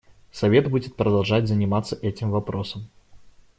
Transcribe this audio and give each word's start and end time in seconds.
Совет 0.31 0.67
будет 0.67 0.95
продолжать 0.95 1.47
заниматься 1.47 1.95
этим 2.01 2.31
вопросом. 2.31 2.89